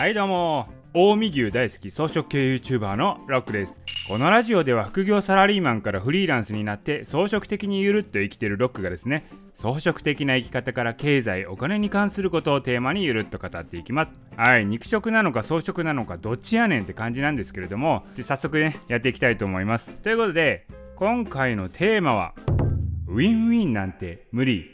[0.00, 0.66] はいどうも。
[0.94, 3.82] 近江牛大好き草食系 YouTuber のロックです。
[4.08, 14.14] このラジオでは副業サラリーマンからフリーランスになって装飾的にゆるっと生きてるロックがですね装飾的な生き方から経済お金に関することをテーマにゆるっと語っていきます。
[14.38, 19.92] はい肉食なのか装飾なのかどっちやねんって感じなんですけれども早速ねやっていきたいと思います。
[19.92, 22.32] ということで今回のテーマは
[23.06, 24.64] ウィンウィンなんて無理。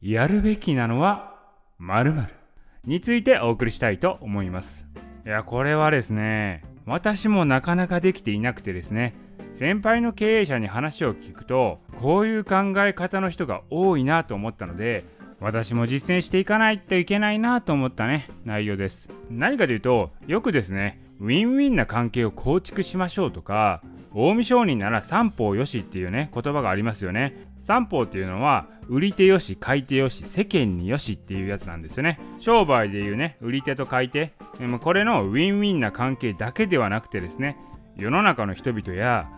[0.00, 1.36] やるべきなのは
[1.78, 2.41] 〇〇。
[2.84, 4.86] についてお送りしたいと思います。
[5.24, 9.14] いやこれはですね私もなかなかできていなくてですね
[9.52, 15.04] 先輩の経営者に話を聞くとこういう考え方の人が多いなと思ったので
[15.38, 19.08] 私も実践していかないといけないなと思ったね内容です。
[19.30, 23.80] 何かというとよくですねウィンウィンな関係を構築しましょうとか
[24.14, 27.46] 近江商人なら三方よしっていうね言葉がありますよね。
[27.62, 32.20] 三方っていうのは売り手よし買い手よし世間によしっていうやつなんですよね。
[32.38, 34.32] 商売でいうね売り手と買い手。
[34.58, 37.56] でもこれのウィンウィンな関係だけではなくてですね
[37.96, 39.30] 世の中の人々や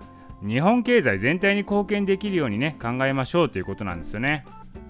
[0.43, 4.45] 日本経済全体に貢献できるようにね考えましょうということなんですよね。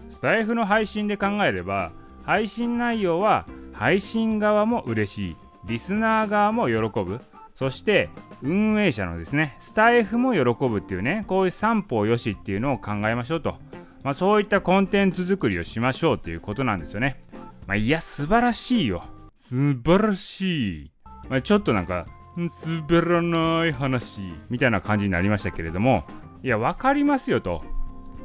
[0.09, 5.37] スタイフの配信で考えれば配信内容は配信側も嬉しい。
[5.67, 7.21] リスナー側も喜ぶ。
[7.55, 8.11] そして
[8.43, 13.57] 運営者のですねスタイフも喜ぶっていうねこういう三方よしっていうのを考えましょうと、
[14.03, 17.23] まあ、そういったコンテンツ作りをしましょうということなんですよね、
[17.67, 19.05] まあ、いや素晴らしいよ。
[19.37, 20.91] 素晴らしい、
[21.29, 26.05] まあ、ちょっとなんか滑らない話みたいな感じになりましたけれども。
[26.43, 27.63] いや分かりますよと。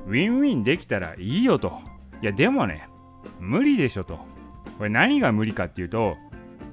[0.06, 1.80] ウィンウィンできたらいいよと。
[2.22, 2.90] いやでもね
[3.40, 4.20] 無理でしょと。
[4.78, 6.18] これ何が無理かっていうと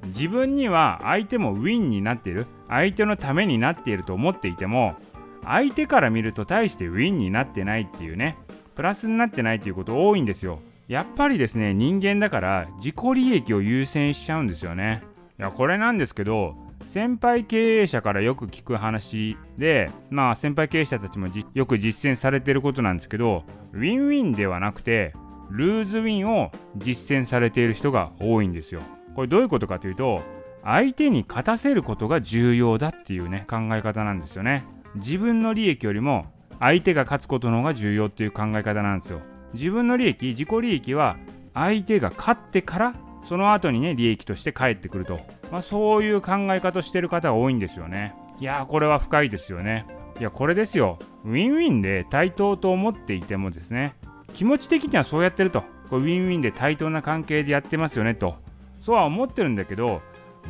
[0.05, 2.47] 自分には相手もウィンになっている。
[2.67, 4.95] 相手のためになっていると思っていても
[5.43, 8.37] 相手から見ると大してウィンになってないっていうね。
[8.75, 10.59] プラスになってないっていうこと多いんですよ。
[10.87, 15.03] やっぱりですね人間だから自己利益を優先しちゃうんですよね。
[15.39, 23.43] いやこれなんですけど先輩経営者からよく聞く話でまあ先輩経営者たちもよく実践されてることなんですけど
[23.73, 25.13] ウィンウィンではなくて
[25.49, 28.81] ルーズウィンを実践されている人が多いんですよ。
[29.17, 30.21] これどういうことかというと
[30.63, 34.63] 相手に勝たせることが重要だっていうね考え方なんですよね。
[34.93, 36.27] 自分の利益よりも
[36.59, 39.21] 相手が勝つことの方が重要っていう考え方なんですよ。
[39.53, 41.17] 自分の利益自己利益は
[41.55, 45.19] 相手が勝ってからその後にね利益として返ってくると、
[45.51, 48.13] まあ、そういう考え方してる方が多いんですよね。
[48.39, 49.87] いやーこれは深いですよね。
[50.19, 50.99] いやこれですよ。
[51.25, 53.95] ウィンウィンで対等と思っていてもですね
[54.33, 55.63] 気持ち的にはそうやってると。
[55.89, 58.35] これウィンウィンで対等な関係でやってますよねと。
[58.79, 60.01] そうは思ってるんだけど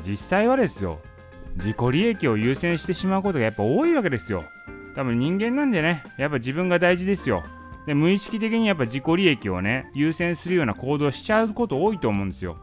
[0.06, 1.00] 実際はですよ
[1.56, 4.44] 自己利益を優先してしまうことがやっぱ多いわけですよ。
[4.96, 7.44] 多分人間なんでねやっぱ自分が大事ですよ。
[7.86, 12.58] で無意識的にやっぱ自己利益をね優先するような行動しちゃうこと多いと思うんですよ。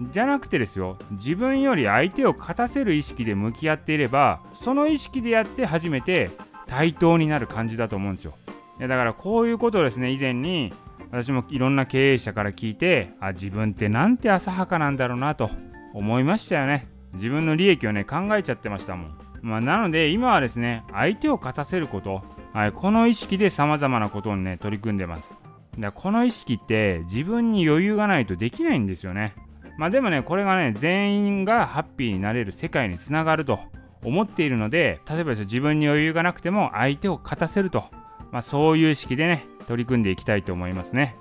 [0.00, 6.30] じゃなくてですよ自分より相手を勝たせる意識で向き合っていればその意識でやって初めて
[6.68, 8.34] 対等になる感じだと思うんですよ。
[8.78, 10.72] だからこういうことをですね以前に
[11.10, 15.50] 私もいろんな経営者から聞いてあ自分ってなんて浅はかなんだろうなと
[15.94, 16.86] 思いましたよね。
[17.14, 25.34] 自分の利益をね考えちゃってましたもん、まあ、なので今はですね相手を勝たせること、はい、この意識で様々なことにね取り組んでます。
[25.78, 29.34] だこの意識って自分に余裕がないとできないんですよね。
[29.78, 33.60] まあでもねこれがね全員がハッピーになれる世界につながると
[34.02, 37.84] 思っているので例えば自分に余裕がなくても相手を勝たせると、
[38.32, 41.14] まあ、そういう意識でね取り組んでいきたいと思いますね。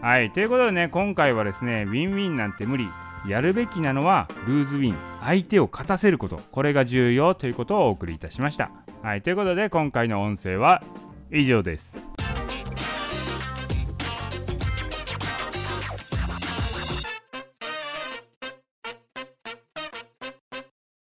[0.00, 2.88] はい、ということでね、今回はですね、ウィンウィンなんて無理。
[3.28, 4.96] やるべきなのはルーズウィン。
[5.20, 6.40] 相手を勝たせること。
[6.50, 8.70] これが重要ということをお送りいたしました。
[9.02, 10.82] はい、ということで今回の音声は
[11.30, 12.02] 以上です。